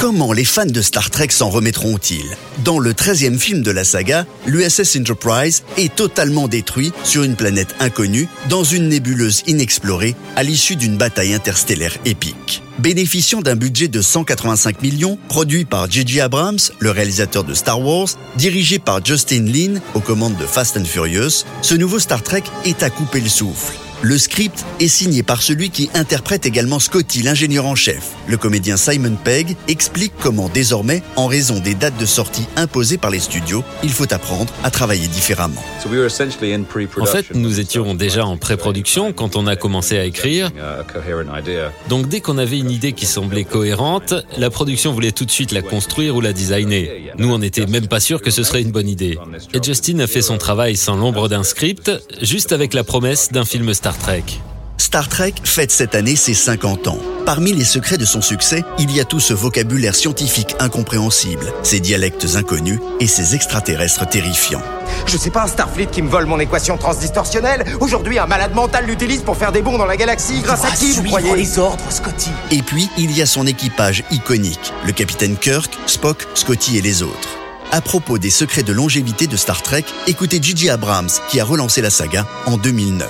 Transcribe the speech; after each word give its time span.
Comment 0.00 0.32
les 0.32 0.46
fans 0.46 0.64
de 0.64 0.80
Star 0.80 1.10
Trek 1.10 1.28
s'en 1.28 1.50
remettront-ils? 1.50 2.34
Dans 2.64 2.78
le 2.78 2.94
13e 2.94 3.38
film 3.38 3.60
de 3.60 3.70
la 3.70 3.84
saga, 3.84 4.24
l'USS 4.46 4.96
Enterprise 4.96 5.62
est 5.76 5.94
totalement 5.94 6.48
détruit 6.48 6.90
sur 7.04 7.22
une 7.22 7.36
planète 7.36 7.74
inconnue, 7.80 8.26
dans 8.48 8.64
une 8.64 8.88
nébuleuse 8.88 9.42
inexplorée, 9.46 10.16
à 10.36 10.42
l'issue 10.42 10.76
d'une 10.76 10.96
bataille 10.96 11.34
interstellaire 11.34 11.98
épique. 12.06 12.62
Bénéficiant 12.78 13.42
d'un 13.42 13.56
budget 13.56 13.88
de 13.88 14.00
185 14.00 14.80
millions, 14.80 15.18
produit 15.28 15.66
par 15.66 15.90
J.J. 15.90 16.22
Abrams, 16.22 16.58
le 16.78 16.90
réalisateur 16.90 17.44
de 17.44 17.52
Star 17.52 17.78
Wars, 17.78 18.08
dirigé 18.36 18.78
par 18.78 19.04
Justin 19.04 19.44
Lin 19.44 19.80
aux 19.92 20.00
commandes 20.00 20.38
de 20.38 20.46
Fast 20.46 20.78
and 20.78 20.86
Furious, 20.86 21.44
ce 21.60 21.74
nouveau 21.74 21.98
Star 21.98 22.22
Trek 22.22 22.44
est 22.64 22.82
à 22.82 22.88
couper 22.88 23.20
le 23.20 23.28
souffle. 23.28 23.74
Le 24.02 24.16
script 24.16 24.64
est 24.80 24.88
signé 24.88 25.22
par 25.22 25.42
celui 25.42 25.68
qui 25.68 25.90
interprète 25.92 26.46
également 26.46 26.78
Scotty, 26.78 27.20
l'ingénieur 27.20 27.66
en 27.66 27.74
chef. 27.74 28.12
Le 28.26 28.38
comédien 28.38 28.78
Simon 28.78 29.14
Pegg 29.22 29.56
explique 29.68 30.14
comment 30.18 30.48
désormais, 30.48 31.02
en 31.16 31.26
raison 31.26 31.60
des 31.60 31.74
dates 31.74 31.98
de 31.98 32.06
sortie 32.06 32.46
imposées 32.56 32.96
par 32.96 33.10
les 33.10 33.18
studios, 33.18 33.62
il 33.82 33.90
faut 33.90 34.10
apprendre 34.10 34.50
à 34.64 34.70
travailler 34.70 35.06
différemment. 35.06 35.62
En 36.98 37.06
fait, 37.06 37.34
nous 37.34 37.60
étions 37.60 37.94
déjà 37.94 38.24
en 38.24 38.38
pré-production 38.38 39.12
quand 39.12 39.36
on 39.36 39.46
a 39.46 39.56
commencé 39.56 39.98
à 39.98 40.04
écrire. 40.06 40.50
Donc 41.90 42.08
dès 42.08 42.20
qu'on 42.22 42.38
avait 42.38 42.58
une 42.58 42.70
idée 42.70 42.94
qui 42.94 43.04
semblait 43.04 43.44
cohérente, 43.44 44.14
la 44.38 44.48
production 44.48 44.92
voulait 44.92 45.12
tout 45.12 45.26
de 45.26 45.30
suite 45.30 45.52
la 45.52 45.60
construire 45.60 46.16
ou 46.16 46.22
la 46.22 46.32
designer. 46.32 47.09
Nous, 47.18 47.32
on 47.32 47.38
n'était 47.38 47.66
même 47.66 47.88
pas 47.88 48.00
sûr 48.00 48.22
que 48.22 48.30
ce 48.30 48.42
serait 48.42 48.62
une 48.62 48.72
bonne 48.72 48.88
idée. 48.88 49.18
Et 49.54 49.62
Justin 49.62 49.98
a 50.00 50.06
fait 50.06 50.22
son 50.22 50.38
travail 50.38 50.76
sans 50.76 50.96
l'ombre 50.96 51.28
d'un 51.28 51.42
script, 51.42 51.90
juste 52.22 52.52
avec 52.52 52.74
la 52.74 52.84
promesse 52.84 53.32
d'un 53.32 53.44
film 53.44 53.72
Star 53.74 53.96
Trek. 53.98 54.24
Star 54.90 55.08
Trek 55.08 55.34
fête 55.44 55.70
cette 55.70 55.94
année 55.94 56.16
ses 56.16 56.34
50 56.34 56.88
ans. 56.88 56.98
Parmi 57.24 57.52
les 57.52 57.62
secrets 57.62 57.96
de 57.96 58.04
son 58.04 58.20
succès, 58.20 58.64
il 58.76 58.90
y 58.90 58.98
a 58.98 59.04
tout 59.04 59.20
ce 59.20 59.32
vocabulaire 59.32 59.94
scientifique 59.94 60.56
incompréhensible, 60.58 61.52
ces 61.62 61.78
dialectes 61.78 62.26
inconnus 62.34 62.80
et 62.98 63.06
ces 63.06 63.36
extraterrestres 63.36 64.08
terrifiants. 64.08 64.64
Je 65.06 65.16
sais 65.16 65.30
pas 65.30 65.44
un 65.44 65.46
Starfleet 65.46 65.86
qui 65.86 66.02
me 66.02 66.08
vole 66.08 66.26
mon 66.26 66.40
équation 66.40 66.76
transdistorsionnelle. 66.76 67.66
Aujourd'hui, 67.78 68.18
un 68.18 68.26
malade 68.26 68.52
mental 68.52 68.84
l'utilise 68.84 69.22
pour 69.22 69.36
faire 69.36 69.52
des 69.52 69.62
bonds 69.62 69.78
dans 69.78 69.86
la 69.86 69.96
galaxie. 69.96 70.40
Grâce 70.42 70.64
à 70.64 70.72
qui, 70.72 70.90
vous 70.90 71.04
croyez 71.04 71.36
les 71.36 71.60
ordres, 71.60 71.84
Scotty. 71.88 72.30
Et 72.50 72.62
puis, 72.62 72.90
il 72.98 73.16
y 73.16 73.22
a 73.22 73.26
son 73.26 73.46
équipage 73.46 74.02
iconique, 74.10 74.72
le 74.84 74.90
capitaine 74.90 75.36
Kirk, 75.36 75.70
Spock, 75.86 76.26
Scotty 76.34 76.78
et 76.78 76.82
les 76.82 77.04
autres. 77.04 77.38
À 77.70 77.80
propos 77.80 78.18
des 78.18 78.30
secrets 78.30 78.64
de 78.64 78.72
longévité 78.72 79.28
de 79.28 79.36
Star 79.36 79.62
Trek, 79.62 79.84
écoutez 80.08 80.40
J.J. 80.42 80.68
Abrams 80.70 81.10
qui 81.28 81.38
a 81.38 81.44
relancé 81.44 81.80
la 81.80 81.90
saga 81.90 82.26
en 82.46 82.56
2009. 82.56 83.08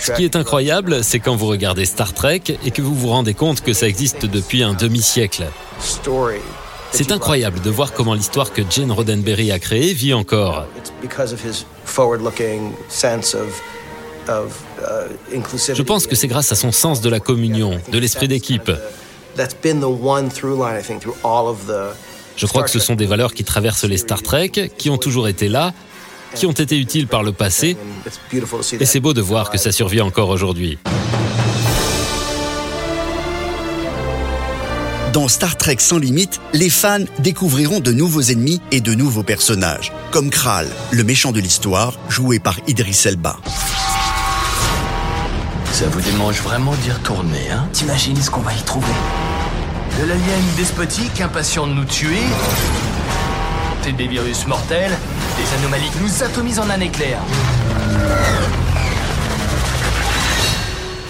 Ce 0.00 0.12
qui 0.12 0.24
est 0.24 0.36
incroyable, 0.36 1.04
c'est 1.04 1.20
quand 1.20 1.36
vous 1.36 1.46
regardez 1.46 1.84
Star 1.84 2.12
Trek 2.14 2.42
et 2.64 2.70
que 2.70 2.82
vous 2.82 2.94
vous 2.94 3.08
rendez 3.08 3.34
compte 3.34 3.60
que 3.60 3.72
ça 3.72 3.86
existe 3.88 4.26
depuis 4.26 4.62
un 4.62 4.74
demi-siècle. 4.74 5.46
C'est 6.92 7.12
incroyable 7.12 7.60
de 7.60 7.70
voir 7.70 7.92
comment 7.92 8.14
l'histoire 8.14 8.52
que 8.52 8.62
Gene 8.68 8.90
Roddenberry 8.90 9.52
a 9.52 9.58
créée 9.58 9.92
vit 9.92 10.12
encore. 10.12 10.66
Je 15.74 15.82
pense 15.82 16.06
que 16.06 16.16
c'est 16.16 16.28
grâce 16.28 16.52
à 16.52 16.56
son 16.56 16.72
sens 16.72 17.00
de 17.00 17.08
la 17.08 17.20
communion, 17.20 17.80
de 17.90 17.98
l'esprit 17.98 18.28
d'équipe. 18.28 18.70
Je 22.36 22.46
crois 22.46 22.62
que 22.62 22.70
ce 22.70 22.78
sont 22.78 22.94
des 22.94 23.06
valeurs 23.06 23.34
qui 23.34 23.44
traversent 23.44 23.84
les 23.84 23.98
Star 23.98 24.22
Trek, 24.22 24.50
qui 24.76 24.90
ont 24.90 24.98
toujours 24.98 25.28
été 25.28 25.48
là, 25.48 25.72
qui 26.34 26.46
ont 26.46 26.52
été 26.52 26.78
utiles 26.78 27.06
par 27.06 27.22
le 27.22 27.32
passé, 27.32 27.76
et 28.78 28.86
c'est 28.86 29.00
beau 29.00 29.14
de 29.14 29.20
voir 29.20 29.50
que 29.50 29.58
ça 29.58 29.72
survit 29.72 30.00
encore 30.00 30.28
aujourd'hui. 30.28 30.78
Dans 35.12 35.26
Star 35.26 35.56
Trek 35.56 35.78
sans 35.80 35.98
limite, 35.98 36.40
les 36.52 36.70
fans 36.70 37.04
découvriront 37.18 37.80
de 37.80 37.90
nouveaux 37.90 38.22
ennemis 38.22 38.60
et 38.70 38.80
de 38.80 38.94
nouveaux 38.94 39.24
personnages, 39.24 39.92
comme 40.12 40.30
Kral, 40.30 40.68
le 40.92 41.02
méchant 41.02 41.32
de 41.32 41.40
l'histoire, 41.40 41.98
joué 42.08 42.38
par 42.38 42.56
Idris 42.68 43.02
Elba. 43.06 43.36
Ça 45.72 45.86
vous 45.88 46.00
démange 46.00 46.40
vraiment 46.42 46.74
d'y 46.76 46.92
retourner, 46.92 47.50
hein? 47.50 47.68
T'imagines 47.72 48.20
ce 48.22 48.30
qu'on 48.30 48.42
va 48.42 48.52
y 48.52 48.62
trouver? 48.62 48.86
De 50.00 50.06
l'alien 50.06 50.42
despotique, 50.56 51.20
impatient 51.20 51.66
de 51.66 51.72
nous 51.72 51.84
tuer? 51.84 52.20
Des 53.88 54.06
virus 54.06 54.46
mortels, 54.46 54.92
des 55.36 55.58
anomalies 55.58 55.90
nous 56.02 56.22
atomisent 56.22 56.58
en 56.58 56.68
un 56.68 56.80
éclair. 56.80 57.18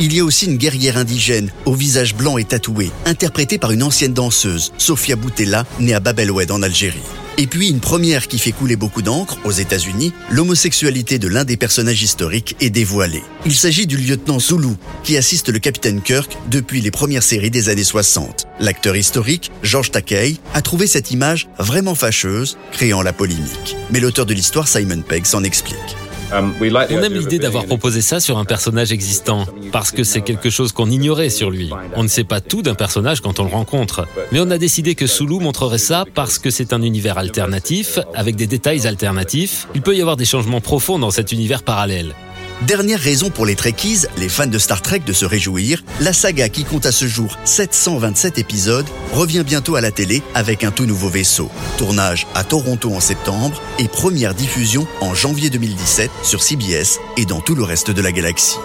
Il 0.00 0.14
y 0.14 0.20
a 0.20 0.24
aussi 0.24 0.46
une 0.46 0.58
guerrière 0.58 0.96
indigène, 0.96 1.50
au 1.64 1.74
visage 1.74 2.14
blanc 2.14 2.38
et 2.38 2.44
tatoué, 2.44 2.92
interprétée 3.04 3.58
par 3.58 3.72
une 3.72 3.82
ancienne 3.82 4.12
danseuse, 4.12 4.72
Sofia 4.78 5.16
Boutella, 5.16 5.64
née 5.80 5.94
à 5.94 6.00
Bab 6.00 6.20
el-Oued 6.20 6.50
en 6.50 6.62
Algérie. 6.62 7.02
Et 7.40 7.46
puis 7.46 7.68
une 7.68 7.78
première 7.78 8.26
qui 8.26 8.36
fait 8.40 8.50
couler 8.50 8.74
beaucoup 8.74 9.00
d'encre, 9.00 9.38
aux 9.44 9.52
États-Unis, 9.52 10.12
l'homosexualité 10.28 11.20
de 11.20 11.28
l'un 11.28 11.44
des 11.44 11.56
personnages 11.56 12.02
historiques 12.02 12.56
est 12.58 12.68
dévoilée. 12.68 13.22
Il 13.46 13.54
s'agit 13.54 13.86
du 13.86 13.96
lieutenant 13.96 14.40
Zulu, 14.40 14.74
qui 15.04 15.16
assiste 15.16 15.48
le 15.48 15.60
capitaine 15.60 16.02
Kirk 16.02 16.36
depuis 16.50 16.80
les 16.80 16.90
premières 16.90 17.22
séries 17.22 17.50
des 17.50 17.68
années 17.68 17.84
60. 17.84 18.48
L'acteur 18.58 18.96
historique, 18.96 19.52
George 19.62 19.92
Takei, 19.92 20.36
a 20.52 20.62
trouvé 20.62 20.88
cette 20.88 21.12
image 21.12 21.48
vraiment 21.60 21.94
fâcheuse, 21.94 22.58
créant 22.72 23.02
la 23.02 23.12
polémique. 23.12 23.76
Mais 23.92 24.00
l'auteur 24.00 24.26
de 24.26 24.34
l'histoire, 24.34 24.66
Simon 24.66 25.02
Pegg, 25.02 25.24
s'en 25.24 25.44
explique. 25.44 25.96
On 26.32 27.02
aime 27.02 27.14
l'idée 27.14 27.38
d'avoir 27.38 27.64
proposé 27.64 28.00
ça 28.00 28.20
sur 28.20 28.38
un 28.38 28.44
personnage 28.44 28.92
existant, 28.92 29.46
parce 29.72 29.90
que 29.90 30.04
c'est 30.04 30.20
quelque 30.20 30.50
chose 30.50 30.72
qu'on 30.72 30.90
ignorait 30.90 31.30
sur 31.30 31.50
lui. 31.50 31.70
On 31.94 32.02
ne 32.02 32.08
sait 32.08 32.24
pas 32.24 32.40
tout 32.40 32.62
d'un 32.62 32.74
personnage 32.74 33.20
quand 33.20 33.40
on 33.40 33.44
le 33.44 33.50
rencontre. 33.50 34.06
Mais 34.32 34.40
on 34.40 34.50
a 34.50 34.58
décidé 34.58 34.94
que 34.94 35.06
Sulu 35.06 35.38
montrerait 35.38 35.78
ça 35.78 36.04
parce 36.14 36.38
que 36.38 36.50
c'est 36.50 36.72
un 36.72 36.82
univers 36.82 37.18
alternatif, 37.18 37.98
avec 38.14 38.36
des 38.36 38.46
détails 38.46 38.86
alternatifs. 38.86 39.68
Il 39.74 39.82
peut 39.82 39.96
y 39.96 40.00
avoir 40.00 40.16
des 40.16 40.24
changements 40.24 40.60
profonds 40.60 40.98
dans 40.98 41.10
cet 41.10 41.32
univers 41.32 41.62
parallèle. 41.62 42.14
Dernière 42.62 42.98
raison 42.98 43.30
pour 43.30 43.46
les 43.46 43.54
Trekkies, 43.54 44.06
les 44.16 44.28
fans 44.28 44.46
de 44.46 44.58
Star 44.58 44.82
Trek, 44.82 45.00
de 45.06 45.12
se 45.12 45.24
réjouir, 45.24 45.84
la 46.00 46.12
saga 46.12 46.48
qui 46.48 46.64
compte 46.64 46.86
à 46.86 46.92
ce 46.92 47.06
jour 47.06 47.38
727 47.44 48.38
épisodes 48.38 48.86
revient 49.12 49.44
bientôt 49.46 49.76
à 49.76 49.80
la 49.80 49.92
télé 49.92 50.24
avec 50.34 50.64
un 50.64 50.72
tout 50.72 50.84
nouveau 50.84 51.08
vaisseau. 51.08 51.50
Tournage 51.76 52.26
à 52.34 52.42
Toronto 52.42 52.92
en 52.92 53.00
septembre 53.00 53.62
et 53.78 53.86
première 53.86 54.34
diffusion 54.34 54.88
en 55.00 55.14
janvier 55.14 55.50
2017 55.50 56.10
sur 56.24 56.42
CBS 56.42 56.98
et 57.16 57.26
dans 57.26 57.40
tout 57.40 57.54
le 57.54 57.62
reste 57.62 57.92
de 57.92 58.02
la 58.02 58.10
galaxie. 58.10 58.56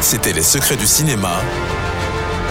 C'était 0.00 0.32
Les 0.32 0.42
secrets 0.42 0.76
du 0.76 0.86
cinéma 0.86 1.40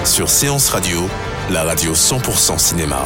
sur 0.03 0.29
Séance 0.29 0.69
Radio, 0.69 1.07
la 1.51 1.63
radio 1.63 1.93
100% 1.93 2.59
cinéma. 2.59 3.05